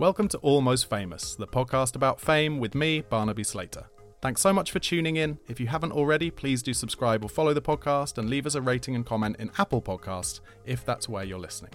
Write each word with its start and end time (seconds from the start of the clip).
Welcome 0.00 0.28
to 0.28 0.38
Almost 0.38 0.88
Famous, 0.88 1.34
the 1.34 1.46
podcast 1.46 1.94
about 1.94 2.22
fame 2.22 2.58
with 2.58 2.74
me, 2.74 3.02
Barnaby 3.02 3.44
Slater. 3.44 3.84
Thanks 4.22 4.40
so 4.40 4.50
much 4.50 4.72
for 4.72 4.78
tuning 4.78 5.16
in. 5.16 5.38
If 5.46 5.60
you 5.60 5.66
haven't 5.66 5.92
already, 5.92 6.30
please 6.30 6.62
do 6.62 6.72
subscribe 6.72 7.22
or 7.22 7.28
follow 7.28 7.52
the 7.52 7.60
podcast 7.60 8.16
and 8.16 8.30
leave 8.30 8.46
us 8.46 8.54
a 8.54 8.62
rating 8.62 8.94
and 8.94 9.04
comment 9.04 9.36
in 9.38 9.50
Apple 9.58 9.82
Podcasts 9.82 10.40
if 10.64 10.86
that's 10.86 11.06
where 11.06 11.24
you're 11.24 11.38
listening. 11.38 11.74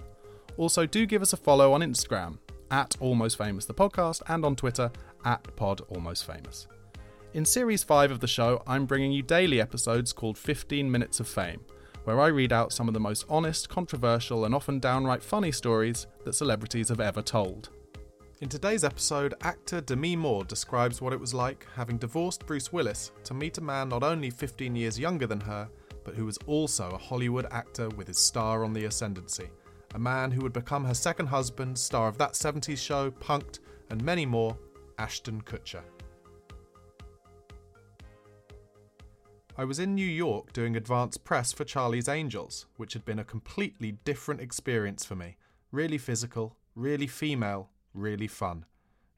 Also, 0.56 0.86
do 0.86 1.06
give 1.06 1.22
us 1.22 1.34
a 1.34 1.36
follow 1.36 1.72
on 1.72 1.82
Instagram 1.82 2.38
at 2.72 2.96
Almost 2.98 3.38
Famous 3.38 3.64
the 3.64 3.72
podcast 3.72 4.22
and 4.26 4.44
on 4.44 4.56
Twitter 4.56 4.90
at 5.24 5.44
Pod 5.54 5.82
Almost 5.88 6.26
Famous. 6.26 6.66
In 7.32 7.44
series 7.44 7.84
5 7.84 8.10
of 8.10 8.18
the 8.18 8.26
show, 8.26 8.60
I'm 8.66 8.86
bringing 8.86 9.12
you 9.12 9.22
daily 9.22 9.60
episodes 9.60 10.12
called 10.12 10.36
15 10.36 10.90
Minutes 10.90 11.20
of 11.20 11.28
Fame, 11.28 11.60
where 12.02 12.20
I 12.20 12.26
read 12.26 12.52
out 12.52 12.72
some 12.72 12.88
of 12.88 12.94
the 12.94 12.98
most 12.98 13.24
honest, 13.28 13.68
controversial, 13.68 14.44
and 14.44 14.52
often 14.52 14.80
downright 14.80 15.22
funny 15.22 15.52
stories 15.52 16.08
that 16.24 16.32
celebrities 16.32 16.88
have 16.88 17.00
ever 17.00 17.22
told. 17.22 17.68
In 18.42 18.50
today's 18.50 18.84
episode, 18.84 19.32
actor 19.40 19.80
Demi 19.80 20.14
Moore 20.14 20.44
describes 20.44 21.00
what 21.00 21.14
it 21.14 21.18
was 21.18 21.32
like 21.32 21.66
having 21.74 21.96
divorced 21.96 22.44
Bruce 22.44 22.70
Willis 22.70 23.10
to 23.24 23.32
meet 23.32 23.56
a 23.56 23.62
man 23.62 23.88
not 23.88 24.02
only 24.02 24.28
15 24.28 24.76
years 24.76 24.98
younger 24.98 25.26
than 25.26 25.40
her, 25.40 25.66
but 26.04 26.14
who 26.14 26.26
was 26.26 26.36
also 26.46 26.90
a 26.90 26.98
Hollywood 26.98 27.46
actor 27.50 27.88
with 27.88 28.08
his 28.08 28.18
star 28.18 28.62
on 28.62 28.74
the 28.74 28.84
ascendancy. 28.84 29.48
A 29.94 29.98
man 29.98 30.30
who 30.30 30.42
would 30.42 30.52
become 30.52 30.84
her 30.84 30.92
second 30.92 31.28
husband, 31.28 31.78
star 31.78 32.08
of 32.08 32.18
that 32.18 32.32
70s 32.32 32.76
show, 32.76 33.10
Punk'd, 33.10 33.60
and 33.88 34.04
many 34.04 34.26
more, 34.26 34.54
Ashton 34.98 35.40
Kutcher. 35.40 35.82
I 39.56 39.64
was 39.64 39.78
in 39.78 39.94
New 39.94 40.04
York 40.04 40.52
doing 40.52 40.76
advance 40.76 41.16
press 41.16 41.54
for 41.54 41.64
Charlie's 41.64 42.06
Angels, 42.06 42.66
which 42.76 42.92
had 42.92 43.06
been 43.06 43.20
a 43.20 43.24
completely 43.24 43.92
different 44.04 44.42
experience 44.42 45.06
for 45.06 45.16
me. 45.16 45.38
Really 45.72 45.96
physical, 45.96 46.54
really 46.74 47.06
female, 47.06 47.70
really 47.96 48.26
fun. 48.26 48.64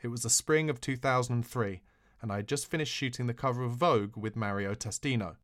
It 0.03 0.09
was 0.09 0.23
the 0.23 0.31
spring 0.31 0.71
of 0.71 0.81
2003, 0.81 1.83
and 2.23 2.33
I 2.33 2.37
had 2.37 2.49
just 2.49 2.71
finished 2.71 2.95
shooting 2.95 3.27
the 3.27 3.35
cover 3.35 3.65
of 3.65 3.73
Vogue 3.73 4.17
with 4.17 4.37
Mario 4.37 4.75
Testino. 4.75 5.37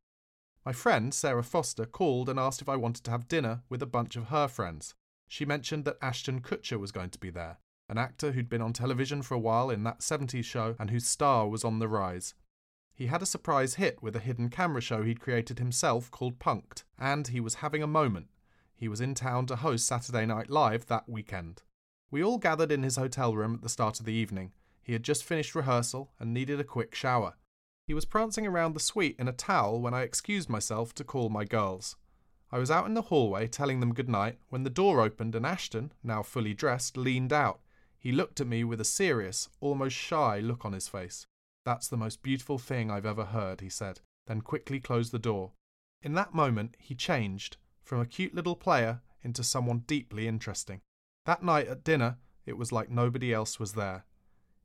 My 0.64 0.72
friend, 0.72 1.12
Sarah 1.12 1.42
Foster, 1.42 1.84
called 1.84 2.28
and 2.28 2.38
asked 2.38 2.62
if 2.62 2.68
I 2.68 2.76
wanted 2.76 3.04
to 3.04 3.10
have 3.10 3.28
dinner 3.28 3.62
with 3.68 3.82
a 3.82 3.86
bunch 3.86 4.16
of 4.16 4.28
her 4.28 4.48
friends. 4.48 4.94
She 5.28 5.44
mentioned 5.44 5.84
that 5.84 5.98
Ashton 6.00 6.40
Kutcher 6.40 6.78
was 6.78 6.92
going 6.92 7.10
to 7.10 7.18
be 7.18 7.30
there, 7.30 7.58
an 7.88 7.98
actor 7.98 8.32
who'd 8.32 8.48
been 8.48 8.62
on 8.62 8.72
television 8.72 9.20
for 9.22 9.34
a 9.34 9.38
while 9.38 9.68
in 9.68 9.84
that 9.84 10.00
70s 10.00 10.44
show 10.44 10.74
and 10.78 10.90
whose 10.90 11.06
star 11.06 11.48
was 11.48 11.64
on 11.64 11.80
the 11.80 11.88
rise. 11.88 12.34
He 12.94 13.06
had 13.06 13.22
a 13.22 13.26
surprise 13.26 13.74
hit 13.74 14.02
with 14.02 14.14
a 14.14 14.20
hidden 14.20 14.48
camera 14.48 14.80
show 14.80 15.02
he'd 15.02 15.20
created 15.20 15.58
himself 15.58 16.10
called 16.10 16.38
Punk'd, 16.38 16.84
and 16.98 17.28
he 17.28 17.40
was 17.40 17.56
having 17.56 17.82
a 17.82 17.88
moment. 17.88 18.28
He 18.76 18.88
was 18.88 19.00
in 19.00 19.14
town 19.14 19.46
to 19.46 19.56
host 19.56 19.86
Saturday 19.86 20.26
Night 20.26 20.48
Live 20.48 20.86
that 20.86 21.08
weekend. 21.08 21.62
We 22.14 22.22
all 22.22 22.38
gathered 22.38 22.70
in 22.70 22.84
his 22.84 22.94
hotel 22.94 23.34
room 23.34 23.54
at 23.54 23.62
the 23.62 23.68
start 23.68 23.98
of 23.98 24.06
the 24.06 24.12
evening. 24.12 24.52
He 24.80 24.92
had 24.92 25.02
just 25.02 25.24
finished 25.24 25.56
rehearsal 25.56 26.12
and 26.20 26.32
needed 26.32 26.60
a 26.60 26.62
quick 26.62 26.94
shower. 26.94 27.34
He 27.88 27.92
was 27.92 28.04
prancing 28.04 28.46
around 28.46 28.74
the 28.74 28.78
suite 28.78 29.16
in 29.18 29.26
a 29.26 29.32
towel 29.32 29.80
when 29.80 29.94
I 29.94 30.02
excused 30.02 30.48
myself 30.48 30.94
to 30.94 31.02
call 31.02 31.28
my 31.28 31.44
girls. 31.44 31.96
I 32.52 32.58
was 32.58 32.70
out 32.70 32.86
in 32.86 32.94
the 32.94 33.02
hallway 33.10 33.48
telling 33.48 33.80
them 33.80 33.92
good 33.92 34.08
night 34.08 34.38
when 34.48 34.62
the 34.62 34.70
door 34.70 35.00
opened 35.00 35.34
and 35.34 35.44
Ashton, 35.44 35.92
now 36.04 36.22
fully 36.22 36.54
dressed, 36.54 36.96
leaned 36.96 37.32
out. 37.32 37.58
He 37.98 38.12
looked 38.12 38.40
at 38.40 38.46
me 38.46 38.62
with 38.62 38.80
a 38.80 38.84
serious, 38.84 39.48
almost 39.60 39.96
shy 39.96 40.38
look 40.38 40.64
on 40.64 40.72
his 40.72 40.86
face. 40.86 41.26
That's 41.64 41.88
the 41.88 41.96
most 41.96 42.22
beautiful 42.22 42.58
thing 42.58 42.92
I've 42.92 43.06
ever 43.06 43.24
heard, 43.24 43.60
he 43.60 43.68
said, 43.68 44.02
then 44.28 44.40
quickly 44.40 44.78
closed 44.78 45.10
the 45.10 45.18
door. 45.18 45.50
In 46.00 46.14
that 46.14 46.32
moment, 46.32 46.76
he 46.78 46.94
changed 46.94 47.56
from 47.82 47.98
a 47.98 48.06
cute 48.06 48.36
little 48.36 48.54
player 48.54 49.00
into 49.24 49.42
someone 49.42 49.78
deeply 49.88 50.28
interesting. 50.28 50.80
That 51.26 51.42
night 51.42 51.68
at 51.68 51.84
dinner, 51.84 52.18
it 52.44 52.58
was 52.58 52.72
like 52.72 52.90
nobody 52.90 53.32
else 53.32 53.58
was 53.58 53.72
there. 53.72 54.04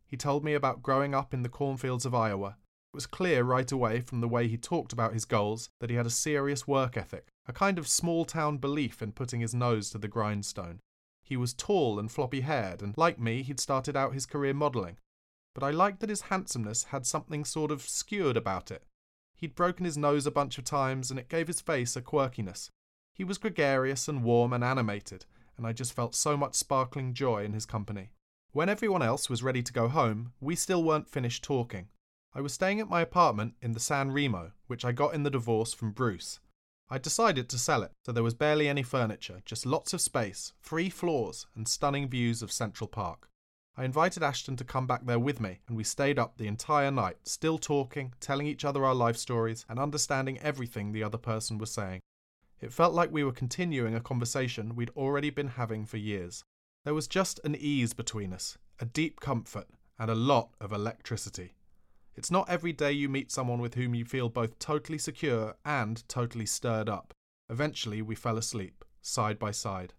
He 0.05 0.17
told 0.17 0.43
me 0.43 0.53
about 0.53 0.83
growing 0.83 1.15
up 1.15 1.33
in 1.33 1.43
the 1.43 1.49
cornfields 1.49 2.05
of 2.05 2.13
Iowa. 2.15 2.57
It 2.91 2.97
was 2.97 3.05
clear 3.05 3.43
right 3.43 3.71
away 3.71 4.01
from 4.01 4.19
the 4.19 4.27
way 4.27 4.47
he 4.47 4.57
talked 4.57 4.91
about 4.91 5.13
his 5.13 5.25
goals 5.25 5.69
that 5.79 5.89
he 5.89 5.95
had 5.95 6.07
a 6.07 6.11
serious 6.11 6.67
work 6.67 6.97
ethic, 6.97 7.27
a 7.47 7.53
kind 7.53 7.77
of 7.77 7.87
small 7.87 8.25
town 8.25 8.57
belief 8.57 9.01
in 9.01 9.11
putting 9.11 9.39
his 9.39 9.53
nose 9.53 9.89
to 9.91 9.97
the 9.97 10.07
grindstone. 10.07 10.79
He 11.23 11.37
was 11.37 11.53
tall 11.53 11.99
and 11.99 12.11
floppy 12.11 12.41
haired, 12.41 12.81
and 12.81 12.97
like 12.97 13.19
me, 13.19 13.43
he'd 13.43 13.59
started 13.59 13.95
out 13.95 14.15
his 14.15 14.25
career 14.25 14.53
modelling. 14.53 14.97
But 15.53 15.63
I 15.63 15.69
liked 15.69 15.99
that 15.99 16.09
his 16.09 16.21
handsomeness 16.21 16.85
had 16.85 17.05
something 17.05 17.45
sort 17.45 17.69
of 17.71 17.83
skewered 17.83 18.35
about 18.35 18.71
it. 18.71 18.83
He'd 19.35 19.55
broken 19.55 19.85
his 19.85 19.97
nose 19.97 20.25
a 20.25 20.31
bunch 20.31 20.57
of 20.57 20.63
times, 20.63 21.11
and 21.11 21.19
it 21.19 21.29
gave 21.29 21.47
his 21.47 21.61
face 21.61 21.95
a 21.95 22.01
quirkiness. 22.01 22.71
He 23.13 23.23
was 23.23 23.37
gregarious 23.37 24.07
and 24.07 24.23
warm 24.23 24.51
and 24.51 24.63
animated, 24.63 25.25
and 25.59 25.67
I 25.67 25.73
just 25.73 25.91
felt 25.91 26.15
so 26.15 26.37
much 26.37 26.55
sparkling 26.55 27.13
joy 27.13 27.43
in 27.43 27.51
his 27.51 27.65
company. 27.65 28.11
When 28.53 28.69
everyone 28.69 29.01
else 29.01 29.29
was 29.29 29.43
ready 29.43 29.61
to 29.61 29.73
go 29.73 29.89
home, 29.89 30.31
we 30.39 30.55
still 30.55 30.81
weren't 30.81 31.09
finished 31.09 31.43
talking. 31.43 31.89
I 32.33 32.39
was 32.39 32.53
staying 32.53 32.79
at 32.79 32.87
my 32.87 33.01
apartment 33.01 33.55
in 33.61 33.73
the 33.73 33.79
San 33.81 34.11
Remo, 34.11 34.53
which 34.67 34.85
I 34.85 34.93
got 34.93 35.13
in 35.13 35.23
the 35.23 35.29
divorce 35.29 35.73
from 35.73 35.91
Bruce. 35.91 36.39
I 36.89 36.97
decided 36.97 37.49
to 37.49 37.59
sell 37.59 37.83
it, 37.83 37.91
so 38.05 38.13
there 38.13 38.23
was 38.23 38.33
barely 38.33 38.69
any 38.69 38.83
furniture, 38.83 39.41
just 39.43 39.65
lots 39.65 39.93
of 39.93 39.99
space, 39.99 40.53
three 40.63 40.89
floors, 40.89 41.45
and 41.55 41.67
stunning 41.67 42.07
views 42.07 42.41
of 42.41 42.53
Central 42.53 42.87
Park. 42.87 43.29
I 43.75 43.83
invited 43.83 44.23
Ashton 44.23 44.55
to 44.55 44.63
come 44.63 44.87
back 44.87 45.05
there 45.05 45.19
with 45.19 45.41
me, 45.41 45.59
and 45.67 45.75
we 45.75 45.83
stayed 45.83 46.17
up 46.17 46.37
the 46.37 46.47
entire 46.47 46.89
night, 46.89 47.17
still 47.23 47.57
talking, 47.57 48.13
telling 48.21 48.47
each 48.47 48.63
other 48.63 48.85
our 48.85 48.95
life 48.95 49.17
stories, 49.17 49.65
and 49.67 49.77
understanding 49.77 50.39
everything 50.39 50.93
the 50.93 51.03
other 51.03 51.17
person 51.17 51.57
was 51.57 51.71
saying. 51.71 51.99
It 52.61 52.73
felt 52.73 52.93
like 52.93 53.11
we 53.11 53.23
were 53.23 53.31
continuing 53.31 53.95
a 53.95 54.01
conversation 54.01 54.75
we'd 54.75 54.91
already 54.91 55.29
been 55.29 55.47
having 55.47 55.85
for 55.85 55.97
years. 55.97 56.43
There 56.83 56.93
was 56.93 57.07
just 57.07 57.39
an 57.43 57.55
ease 57.55 57.93
between 57.93 58.33
us, 58.33 58.57
a 58.79 58.85
deep 58.85 59.19
comfort, 59.19 59.67
and 59.97 60.11
a 60.11 60.15
lot 60.15 60.49
of 60.59 60.73
electricity. 60.73 61.53
It's 62.15 62.31
not 62.31 62.49
every 62.49 62.73
day 62.73 62.91
you 62.91 63.07
meet 63.07 63.31
someone 63.31 63.61
with 63.61 63.75
whom 63.75 63.95
you 63.95 64.03
feel 64.03 64.27
both 64.27 64.59
totally 64.59 64.97
secure 64.97 65.55
and 65.63 66.07
totally 66.09 66.45
stirred 66.45 66.89
up. 66.89 67.13
Eventually, 67.49 68.01
we 68.01 68.15
fell 68.15 68.37
asleep, 68.37 68.83
side 69.01 69.39
by 69.39 69.51
side. 69.51 69.93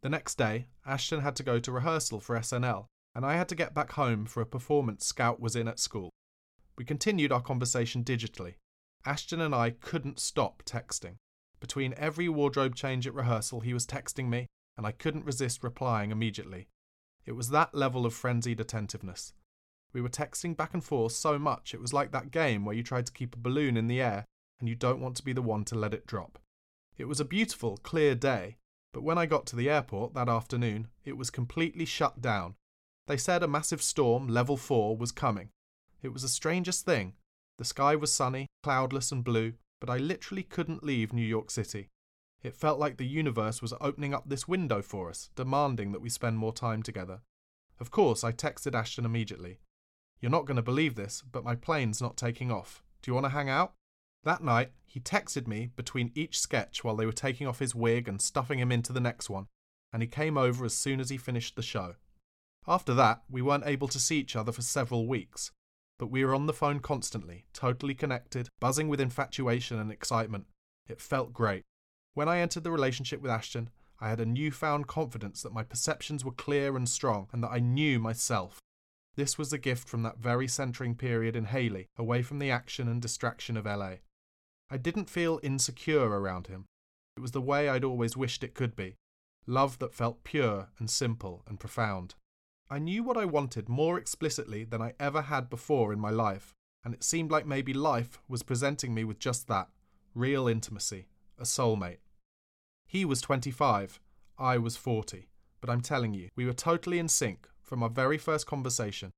The 0.00 0.08
next 0.08 0.38
day, 0.38 0.68
Ashton 0.86 1.20
had 1.20 1.34
to 1.36 1.42
go 1.42 1.58
to 1.58 1.72
rehearsal 1.72 2.20
for 2.20 2.36
SNL, 2.36 2.86
and 3.14 3.26
I 3.26 3.34
had 3.34 3.48
to 3.48 3.56
get 3.56 3.74
back 3.74 3.92
home 3.92 4.24
for 4.24 4.40
a 4.40 4.46
performance 4.46 5.04
Scout 5.04 5.40
was 5.40 5.56
in 5.56 5.66
at 5.66 5.80
school. 5.80 6.10
We 6.76 6.84
continued 6.84 7.32
our 7.32 7.42
conversation 7.42 8.04
digitally. 8.04 8.54
Ashton 9.04 9.40
and 9.40 9.52
I 9.52 9.70
couldn't 9.70 10.20
stop 10.20 10.62
texting. 10.64 11.16
Between 11.60 11.94
every 11.96 12.28
wardrobe 12.28 12.74
change 12.74 13.06
at 13.06 13.14
rehearsal, 13.14 13.60
he 13.60 13.74
was 13.74 13.86
texting 13.86 14.28
me, 14.28 14.46
and 14.76 14.86
I 14.86 14.92
couldn't 14.92 15.24
resist 15.24 15.64
replying 15.64 16.10
immediately. 16.10 16.68
It 17.26 17.32
was 17.32 17.50
that 17.50 17.74
level 17.74 18.06
of 18.06 18.14
frenzied 18.14 18.60
attentiveness. 18.60 19.32
We 19.92 20.00
were 20.00 20.08
texting 20.08 20.56
back 20.56 20.74
and 20.74 20.84
forth 20.84 21.12
so 21.12 21.38
much 21.38 21.74
it 21.74 21.80
was 21.80 21.92
like 21.92 22.12
that 22.12 22.30
game 22.30 22.64
where 22.64 22.74
you 22.74 22.82
try 22.82 23.02
to 23.02 23.12
keep 23.12 23.34
a 23.34 23.38
balloon 23.38 23.76
in 23.76 23.86
the 23.86 24.00
air 24.00 24.24
and 24.60 24.68
you 24.68 24.74
don't 24.74 25.00
want 25.00 25.16
to 25.16 25.24
be 25.24 25.32
the 25.32 25.42
one 25.42 25.64
to 25.66 25.74
let 25.74 25.94
it 25.94 26.06
drop. 26.06 26.38
It 26.96 27.06
was 27.06 27.20
a 27.20 27.24
beautiful, 27.24 27.78
clear 27.78 28.14
day, 28.14 28.56
but 28.92 29.02
when 29.02 29.18
I 29.18 29.26
got 29.26 29.46
to 29.46 29.56
the 29.56 29.70
airport 29.70 30.14
that 30.14 30.28
afternoon, 30.28 30.88
it 31.04 31.16
was 31.16 31.30
completely 31.30 31.84
shut 31.84 32.20
down. 32.20 32.54
They 33.06 33.16
said 33.16 33.42
a 33.42 33.48
massive 33.48 33.82
storm, 33.82 34.28
level 34.28 34.56
4, 34.56 34.96
was 34.96 35.12
coming. 35.12 35.50
It 36.02 36.12
was 36.12 36.22
the 36.22 36.28
strangest 36.28 36.84
thing. 36.84 37.14
The 37.58 37.64
sky 37.64 37.96
was 37.96 38.12
sunny, 38.12 38.46
cloudless, 38.62 39.12
and 39.12 39.24
blue, 39.24 39.54
but 39.80 39.90
I 39.90 39.96
literally 39.96 40.42
couldn't 40.42 40.84
leave 40.84 41.12
New 41.12 41.26
York 41.26 41.50
City. 41.50 41.88
It 42.42 42.54
felt 42.54 42.78
like 42.78 42.96
the 42.96 43.06
universe 43.06 43.60
was 43.60 43.74
opening 43.80 44.14
up 44.14 44.28
this 44.28 44.46
window 44.46 44.82
for 44.82 45.10
us, 45.10 45.30
demanding 45.34 45.92
that 45.92 46.00
we 46.00 46.08
spend 46.08 46.38
more 46.38 46.52
time 46.52 46.82
together. 46.82 47.20
Of 47.80 47.90
course, 47.90 48.24
I 48.24 48.32
texted 48.32 48.74
Ashton 48.74 49.04
immediately. 49.04 49.58
You're 50.20 50.30
not 50.30 50.46
going 50.46 50.56
to 50.56 50.62
believe 50.62 50.94
this, 50.94 51.22
but 51.30 51.44
my 51.44 51.54
plane's 51.54 52.00
not 52.00 52.16
taking 52.16 52.50
off. 52.50 52.82
Do 53.02 53.10
you 53.10 53.14
want 53.14 53.26
to 53.26 53.30
hang 53.30 53.48
out? 53.48 53.72
That 54.24 54.42
night, 54.42 54.72
he 54.84 55.00
texted 55.00 55.46
me 55.46 55.70
between 55.76 56.12
each 56.14 56.40
sketch 56.40 56.82
while 56.82 56.96
they 56.96 57.06
were 57.06 57.12
taking 57.12 57.46
off 57.46 57.60
his 57.60 57.74
wig 57.74 58.08
and 58.08 58.20
stuffing 58.20 58.58
him 58.58 58.72
into 58.72 58.92
the 58.92 59.00
next 59.00 59.30
one, 59.30 59.46
and 59.92 60.02
he 60.02 60.08
came 60.08 60.36
over 60.36 60.64
as 60.64 60.74
soon 60.74 61.00
as 61.00 61.10
he 61.10 61.16
finished 61.16 61.56
the 61.56 61.62
show. 61.62 61.94
After 62.66 62.94
that, 62.94 63.22
we 63.30 63.42
weren't 63.42 63.66
able 63.66 63.88
to 63.88 64.00
see 64.00 64.18
each 64.18 64.36
other 64.36 64.52
for 64.52 64.62
several 64.62 65.06
weeks, 65.06 65.52
but 65.98 66.10
we 66.10 66.24
were 66.24 66.34
on 66.34 66.46
the 66.46 66.52
phone 66.52 66.80
constantly, 66.80 67.46
totally 67.52 67.94
connected, 67.94 68.48
buzzing 68.60 68.88
with 68.88 69.00
infatuation 69.00 69.78
and 69.78 69.90
excitement. 69.90 70.46
It 70.88 71.00
felt 71.00 71.32
great. 71.32 71.64
When 72.14 72.28
I 72.28 72.38
entered 72.38 72.64
the 72.64 72.70
relationship 72.70 73.20
with 73.20 73.30
Ashton, 73.30 73.70
I 74.00 74.08
had 74.08 74.20
a 74.20 74.26
newfound 74.26 74.86
confidence 74.86 75.42
that 75.42 75.52
my 75.52 75.64
perceptions 75.64 76.24
were 76.24 76.32
clear 76.32 76.76
and 76.76 76.88
strong, 76.88 77.28
and 77.32 77.42
that 77.42 77.50
I 77.50 77.58
knew 77.58 77.98
myself. 77.98 78.58
This 79.16 79.36
was 79.36 79.52
a 79.52 79.58
gift 79.58 79.88
from 79.88 80.04
that 80.04 80.18
very 80.18 80.46
centering 80.46 80.94
period 80.94 81.34
in 81.34 81.46
Hailey, 81.46 81.88
away 81.96 82.22
from 82.22 82.38
the 82.38 82.50
action 82.50 82.86
and 82.88 83.02
distraction 83.02 83.56
of 83.56 83.66
LA. 83.66 83.94
I 84.70 84.76
didn't 84.76 85.10
feel 85.10 85.40
insecure 85.42 86.08
around 86.08 86.46
him. 86.46 86.66
It 87.16 87.20
was 87.20 87.32
the 87.32 87.40
way 87.40 87.68
I'd 87.68 87.84
always 87.84 88.16
wished 88.16 88.44
it 88.44 88.54
could 88.54 88.76
be 88.76 88.96
love 89.48 89.78
that 89.78 89.94
felt 89.94 90.22
pure 90.24 90.68
and 90.78 90.90
simple 90.90 91.42
and 91.48 91.58
profound. 91.58 92.14
I 92.70 92.78
knew 92.78 93.02
what 93.02 93.16
I 93.16 93.24
wanted 93.24 93.68
more 93.68 93.98
explicitly 93.98 94.64
than 94.64 94.82
I 94.82 94.92
ever 95.00 95.22
had 95.22 95.48
before 95.48 95.92
in 95.92 95.98
my 95.98 96.10
life, 96.10 96.54
and 96.84 96.92
it 96.92 97.02
seemed 97.02 97.30
like 97.30 97.46
maybe 97.46 97.72
life 97.72 98.20
was 98.28 98.42
presenting 98.42 98.92
me 98.92 99.04
with 99.04 99.18
just 99.18 99.48
that 99.48 99.68
real 100.14 100.46
intimacy, 100.46 101.06
a 101.38 101.44
soulmate. 101.44 102.00
He 102.86 103.06
was 103.06 103.22
25, 103.22 104.00
I 104.38 104.58
was 104.58 104.76
40, 104.76 105.28
but 105.60 105.70
I'm 105.70 105.80
telling 105.80 106.12
you, 106.12 106.28
we 106.36 106.44
were 106.44 106.52
totally 106.52 106.98
in 106.98 107.08
sync 107.08 107.48
from 107.62 107.82
our 107.82 107.88
very 107.88 108.18
first 108.18 108.46
conversation. 108.46 109.12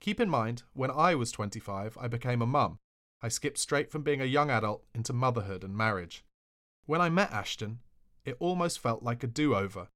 Keep 0.00 0.20
in 0.20 0.28
mind, 0.28 0.64
when 0.74 0.90
I 0.90 1.14
was 1.14 1.30
25, 1.32 1.96
I 2.00 2.08
became 2.08 2.42
a 2.42 2.46
mum. 2.46 2.78
I 3.22 3.28
skipped 3.28 3.58
straight 3.58 3.90
from 3.90 4.02
being 4.02 4.20
a 4.20 4.26
young 4.26 4.50
adult 4.50 4.84
into 4.94 5.12
motherhood 5.12 5.62
and 5.64 5.76
marriage. 5.76 6.24
When 6.86 7.00
I 7.00 7.08
met 7.08 7.32
Ashton, 7.32 7.78
it 8.24 8.36
almost 8.40 8.80
felt 8.80 9.02
like 9.02 9.22
a 9.22 9.28
do 9.28 9.54
over, 9.54 9.88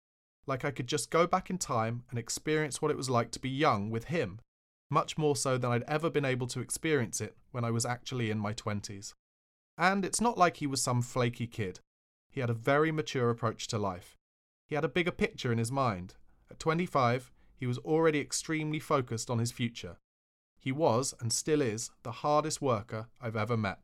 like 0.46 0.64
I 0.64 0.70
could 0.70 0.86
just 0.86 1.10
go 1.10 1.26
back 1.26 1.50
in 1.50 1.58
time 1.58 2.04
and 2.10 2.18
experience 2.18 2.80
what 2.80 2.90
it 2.90 2.96
was 2.96 3.10
like 3.10 3.30
to 3.32 3.40
be 3.40 3.50
young 3.50 3.90
with 3.90 4.04
him, 4.04 4.40
much 4.90 5.16
more 5.16 5.36
so 5.36 5.56
than 5.58 5.70
I'd 5.70 5.84
ever 5.84 6.10
been 6.10 6.24
able 6.24 6.46
to 6.48 6.60
experience 6.60 7.20
it 7.20 7.36
when 7.52 7.64
I 7.64 7.70
was 7.70 7.86
actually 7.86 8.30
in 8.30 8.38
my 8.38 8.52
20s. 8.52 9.14
And 9.78 10.04
it's 10.04 10.20
not 10.20 10.38
like 10.38 10.58
he 10.58 10.66
was 10.66 10.82
some 10.82 11.02
flaky 11.02 11.46
kid. 11.46 11.80
He 12.30 12.40
had 12.40 12.50
a 12.50 12.54
very 12.54 12.92
mature 12.92 13.30
approach 13.30 13.66
to 13.68 13.78
life. 13.78 14.16
He 14.66 14.74
had 14.74 14.84
a 14.84 14.88
bigger 14.88 15.10
picture 15.10 15.52
in 15.52 15.58
his 15.58 15.72
mind. 15.72 16.14
At 16.50 16.58
25, 16.60 17.30
he 17.56 17.66
was 17.66 17.78
already 17.78 18.20
extremely 18.20 18.78
focused 18.78 19.30
on 19.30 19.38
his 19.38 19.52
future. 19.52 19.96
He 20.58 20.72
was, 20.72 21.14
and 21.20 21.32
still 21.32 21.62
is, 21.62 21.90
the 22.02 22.12
hardest 22.12 22.60
worker 22.60 23.08
I've 23.20 23.36
ever 23.36 23.56
met. 23.56 23.78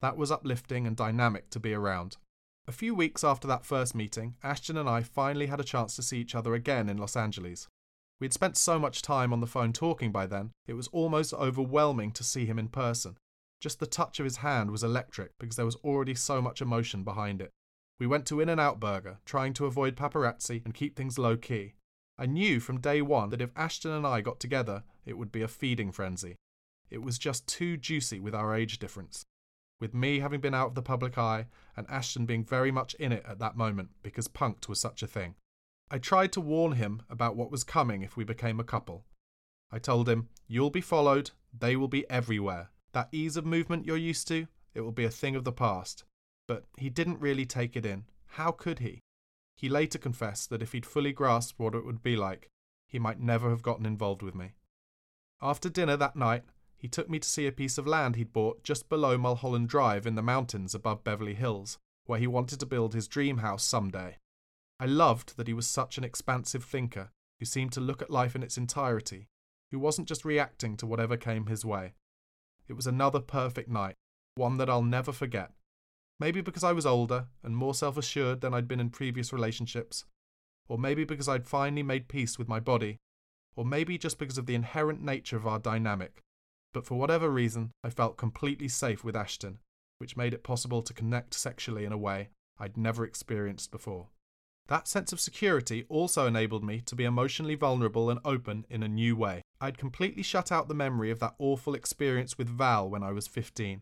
That 0.00 0.16
was 0.16 0.30
uplifting 0.30 0.86
and 0.86 0.96
dynamic 0.96 1.50
to 1.50 1.60
be 1.60 1.72
around. 1.72 2.16
A 2.68 2.72
few 2.72 2.94
weeks 2.94 3.22
after 3.22 3.46
that 3.48 3.64
first 3.64 3.94
meeting, 3.94 4.36
Ashton 4.42 4.76
and 4.76 4.88
I 4.88 5.02
finally 5.02 5.46
had 5.46 5.60
a 5.60 5.64
chance 5.64 5.94
to 5.96 6.02
see 6.02 6.18
each 6.18 6.34
other 6.34 6.54
again 6.54 6.88
in 6.88 6.96
Los 6.96 7.16
Angeles. 7.16 7.68
We 8.18 8.24
had 8.24 8.32
spent 8.32 8.56
so 8.56 8.78
much 8.78 9.02
time 9.02 9.32
on 9.32 9.40
the 9.40 9.46
phone 9.46 9.72
talking 9.72 10.10
by 10.10 10.26
then, 10.26 10.50
it 10.66 10.72
was 10.72 10.88
almost 10.88 11.32
overwhelming 11.34 12.12
to 12.12 12.24
see 12.24 12.46
him 12.46 12.58
in 12.58 12.68
person. 12.68 13.16
Just 13.60 13.78
the 13.78 13.86
touch 13.86 14.18
of 14.18 14.24
his 14.24 14.38
hand 14.38 14.70
was 14.70 14.82
electric 14.82 15.38
because 15.38 15.56
there 15.56 15.64
was 15.64 15.76
already 15.76 16.14
so 16.14 16.42
much 16.42 16.60
emotion 16.60 17.04
behind 17.04 17.40
it. 17.40 17.52
We 17.98 18.06
went 18.06 18.26
to 18.26 18.40
In 18.40 18.48
N 18.48 18.60
Out 18.60 18.80
Burger, 18.80 19.18
trying 19.24 19.52
to 19.54 19.66
avoid 19.66 19.96
paparazzi 19.96 20.64
and 20.64 20.74
keep 20.74 20.96
things 20.96 21.18
low 21.18 21.36
key, 21.36 21.74
I 22.18 22.26
knew 22.26 22.60
from 22.60 22.80
day 22.80 23.02
one 23.02 23.28
that 23.30 23.42
if 23.42 23.50
Ashton 23.54 23.90
and 23.90 24.06
I 24.06 24.22
got 24.22 24.40
together, 24.40 24.84
it 25.04 25.18
would 25.18 25.30
be 25.30 25.42
a 25.42 25.48
feeding 25.48 25.92
frenzy. 25.92 26.36
It 26.88 27.02
was 27.02 27.18
just 27.18 27.46
too 27.46 27.76
juicy 27.76 28.20
with 28.20 28.34
our 28.34 28.54
age 28.54 28.78
difference. 28.78 29.24
With 29.80 29.94
me 29.94 30.20
having 30.20 30.40
been 30.40 30.54
out 30.54 30.68
of 30.68 30.74
the 30.74 30.82
public 30.82 31.18
eye, 31.18 31.46
and 31.76 31.86
Ashton 31.90 32.24
being 32.24 32.44
very 32.44 32.70
much 32.70 32.94
in 32.94 33.12
it 33.12 33.24
at 33.26 33.38
that 33.40 33.56
moment 33.56 33.90
because 34.02 34.28
Punk'd 34.28 34.68
was 34.68 34.80
such 34.80 35.02
a 35.02 35.06
thing. 35.06 35.34
I 35.90 35.98
tried 35.98 36.32
to 36.32 36.40
warn 36.40 36.72
him 36.72 37.02
about 37.10 37.36
what 37.36 37.50
was 37.50 37.62
coming 37.62 38.02
if 38.02 38.16
we 38.16 38.24
became 38.24 38.58
a 38.58 38.64
couple. 38.64 39.04
I 39.70 39.78
told 39.78 40.08
him, 40.08 40.28
You'll 40.48 40.70
be 40.70 40.80
followed, 40.80 41.30
they 41.56 41.76
will 41.76 41.88
be 41.88 42.08
everywhere. 42.10 42.70
That 42.92 43.08
ease 43.12 43.36
of 43.36 43.44
movement 43.44 43.84
you're 43.84 43.96
used 43.96 44.26
to, 44.28 44.46
it 44.74 44.80
will 44.80 44.92
be 44.92 45.04
a 45.04 45.10
thing 45.10 45.36
of 45.36 45.44
the 45.44 45.52
past. 45.52 46.04
But 46.48 46.64
he 46.78 46.88
didn't 46.88 47.20
really 47.20 47.44
take 47.44 47.76
it 47.76 47.84
in. 47.84 48.04
How 48.26 48.52
could 48.52 48.78
he? 48.78 49.00
He 49.56 49.68
later 49.68 49.98
confessed 49.98 50.50
that 50.50 50.62
if 50.62 50.72
he'd 50.72 50.86
fully 50.86 51.12
grasped 51.12 51.58
what 51.58 51.74
it 51.74 51.84
would 51.84 52.02
be 52.02 52.16
like, 52.16 52.48
he 52.88 52.98
might 52.98 53.20
never 53.20 53.50
have 53.50 53.62
gotten 53.62 53.86
involved 53.86 54.22
with 54.22 54.34
me. 54.34 54.52
After 55.42 55.68
dinner 55.68 55.96
that 55.96 56.16
night, 56.16 56.44
he 56.76 56.88
took 56.88 57.08
me 57.08 57.18
to 57.18 57.28
see 57.28 57.46
a 57.46 57.52
piece 57.52 57.78
of 57.78 57.86
land 57.86 58.16
he'd 58.16 58.32
bought 58.32 58.62
just 58.62 58.88
below 58.88 59.16
Mulholland 59.16 59.68
Drive 59.68 60.06
in 60.06 60.14
the 60.14 60.22
mountains 60.22 60.74
above 60.74 61.04
Beverly 61.04 61.34
Hills, 61.34 61.78
where 62.04 62.18
he 62.18 62.26
wanted 62.26 62.60
to 62.60 62.66
build 62.66 62.94
his 62.94 63.08
dream 63.08 63.38
house 63.38 63.64
someday. 63.64 64.18
I 64.78 64.86
loved 64.86 65.36
that 65.36 65.48
he 65.48 65.54
was 65.54 65.66
such 65.66 65.98
an 65.98 66.04
expansive 66.04 66.64
thinker 66.64 67.10
who 67.38 67.46
seemed 67.46 67.72
to 67.72 67.80
look 67.80 68.02
at 68.02 68.10
life 68.10 68.34
in 68.34 68.42
its 68.42 68.58
entirety, 68.58 69.28
who 69.70 69.78
wasn't 69.78 70.08
just 70.08 70.24
reacting 70.24 70.76
to 70.76 70.86
whatever 70.86 71.16
came 71.16 71.46
his 71.46 71.64
way. 71.64 71.94
It 72.68 72.74
was 72.74 72.86
another 72.86 73.20
perfect 73.20 73.68
night, 73.68 73.94
one 74.34 74.58
that 74.58 74.68
I'll 74.70 74.82
never 74.82 75.12
forget, 75.12 75.52
Maybe 76.18 76.40
because 76.40 76.64
I 76.64 76.72
was 76.72 76.86
older 76.86 77.26
and 77.42 77.56
more 77.56 77.74
self 77.74 77.98
assured 77.98 78.40
than 78.40 78.54
I'd 78.54 78.68
been 78.68 78.80
in 78.80 78.90
previous 78.90 79.32
relationships, 79.32 80.04
or 80.68 80.78
maybe 80.78 81.04
because 81.04 81.28
I'd 81.28 81.46
finally 81.46 81.82
made 81.82 82.08
peace 82.08 82.38
with 82.38 82.48
my 82.48 82.58
body, 82.58 82.96
or 83.54 83.64
maybe 83.64 83.98
just 83.98 84.18
because 84.18 84.38
of 84.38 84.46
the 84.46 84.54
inherent 84.54 85.02
nature 85.02 85.36
of 85.36 85.46
our 85.46 85.58
dynamic. 85.58 86.22
But 86.76 86.84
for 86.84 86.96
whatever 86.96 87.30
reason, 87.30 87.70
I 87.82 87.88
felt 87.88 88.18
completely 88.18 88.68
safe 88.68 89.02
with 89.02 89.16
Ashton, 89.16 89.60
which 89.96 90.14
made 90.14 90.34
it 90.34 90.42
possible 90.42 90.82
to 90.82 90.92
connect 90.92 91.32
sexually 91.32 91.86
in 91.86 91.92
a 91.92 91.96
way 91.96 92.28
I'd 92.58 92.76
never 92.76 93.02
experienced 93.02 93.70
before. 93.70 94.08
That 94.66 94.86
sense 94.86 95.10
of 95.10 95.18
security 95.18 95.86
also 95.88 96.26
enabled 96.26 96.62
me 96.62 96.82
to 96.84 96.94
be 96.94 97.04
emotionally 97.04 97.54
vulnerable 97.54 98.10
and 98.10 98.20
open 98.26 98.66
in 98.68 98.82
a 98.82 98.88
new 98.88 99.16
way. 99.16 99.40
I'd 99.58 99.78
completely 99.78 100.22
shut 100.22 100.52
out 100.52 100.68
the 100.68 100.74
memory 100.74 101.10
of 101.10 101.18
that 101.20 101.34
awful 101.38 101.74
experience 101.74 102.36
with 102.36 102.50
Val 102.50 102.90
when 102.90 103.02
I 103.02 103.12
was 103.12 103.26
15. 103.26 103.80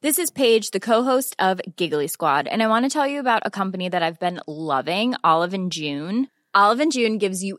This 0.00 0.18
is 0.18 0.30
Paige, 0.30 0.70
the 0.70 0.80
co-host 0.80 1.36
of 1.38 1.60
Giggly 1.76 2.08
Squad, 2.08 2.46
and 2.46 2.62
I 2.62 2.68
want 2.68 2.86
to 2.86 2.90
tell 2.90 3.06
you 3.06 3.20
about 3.20 3.42
a 3.44 3.50
company 3.50 3.90
that 3.90 4.02
I've 4.02 4.20
been 4.20 4.40
loving, 4.46 5.16
Olive 5.22 5.52
and 5.52 5.70
June. 5.70 6.28
Olive 6.54 6.80
and 6.80 6.92
June 6.92 7.18
gives 7.18 7.44
you 7.44 7.58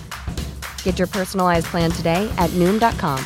Get 0.83 0.99
your 0.99 1.07
personalized 1.07 1.65
plan 1.65 1.89
today 1.89 2.31
at 2.37 2.51
Noom.com. 2.51 3.19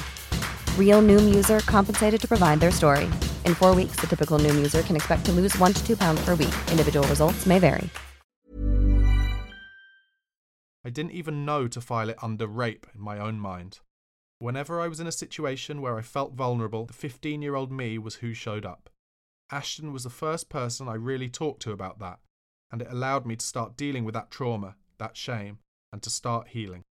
Real 0.80 1.02
Noom 1.02 1.36
user 1.36 1.60
compensated 1.60 2.22
to 2.22 2.28
provide 2.30 2.62
their 2.62 2.72
story. 2.72 3.06
In 3.44 3.56
four 3.56 3.76
weeks, 3.76 3.98
the 3.98 4.08
typical 4.08 4.40
Noom 4.40 4.56
user 4.56 4.84
can 4.84 4.96
expect 4.96 5.26
to 5.26 5.34
lose 5.34 5.58
one 5.58 5.74
to 5.74 5.86
two 5.86 5.98
pounds 5.98 6.24
per 6.24 6.36
week. 6.36 6.56
Individual 6.72 7.06
results 7.10 7.46
may 7.46 7.60
vary. 7.60 7.90
I 10.86 10.92
didn't 10.92 11.14
even 11.14 11.46
know 11.46 11.68
to 11.68 11.82
file 11.82 12.10
it 12.10 12.18
under 12.22 12.46
rape 12.46 12.86
in 12.94 13.02
my 13.02 13.18
own 13.18 13.40
mind. 13.40 13.80
Whenever 14.38 14.80
I 14.80 14.88
was 14.88 15.00
in 15.00 15.08
a 15.08 15.12
situation 15.12 15.82
where 15.82 15.98
I 15.98 16.04
felt 16.04 16.34
vulnerable, 16.34 16.86
the 16.86 16.94
15 16.94 17.42
year 17.42 17.56
old 17.56 17.72
me 17.72 17.98
was 17.98 18.16
who 18.16 18.34
showed 18.34 18.66
up. 18.66 18.90
Ashton 19.52 19.94
was 19.94 20.04
the 20.04 20.10
first 20.10 20.48
person 20.50 20.88
I 20.88 20.94
really 20.94 21.30
talked 21.30 21.62
to 21.64 21.72
about 21.72 21.98
that, 22.00 22.20
and 22.72 22.82
it 22.82 22.92
allowed 22.92 23.26
me 23.26 23.36
to 23.36 23.46
start 23.46 23.78
dealing 23.78 24.04
with 24.06 24.14
that 24.14 24.30
trauma, 24.30 24.76
that 25.00 25.18
shame, 25.18 25.58
and 25.92 26.04
to 26.04 26.10
start 26.12 26.50
healing. 26.50 26.84